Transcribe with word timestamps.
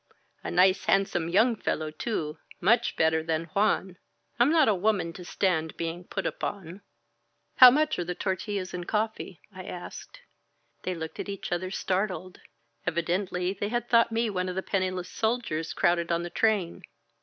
A 0.43 0.49
nice 0.49 0.85
handsome 0.85 1.29
young 1.29 1.55
fellow, 1.55 1.91
too,— 1.91 2.39
much 2.71 2.95
better 2.95 3.21
than 3.21 3.43
Juan. 3.53 3.97
I'm 4.39 4.49
not 4.49 4.67
a 4.67 4.73
woman 4.73 5.13
to 5.13 5.23
stand 5.23 5.77
being 5.77 6.05
put 6.05 6.25
upon.*' 6.25 6.81
"How 7.57 7.69
much 7.69 7.99
are 7.99 8.03
the 8.03 8.15
tortiUiis 8.15 8.73
and 8.73 8.87
coffee?" 8.87 9.41
I 9.53 9.65
asked. 9.65 10.21
They 10.85 10.95
looked 10.95 11.19
at 11.19 11.29
each 11.29 11.51
other, 11.51 11.69
startled. 11.69 12.39
Evidently 12.87 13.53
they 13.53 13.69
had 13.69 13.89
thought 13.89 14.11
me 14.11 14.27
one 14.31 14.49
of 14.49 14.55
the 14.55 14.63
penniless 14.63 15.07
soldiers 15.11 15.71
crowded 15.71 16.11
on 16.11 16.23
the 16.23 16.31
train. 16.31 16.81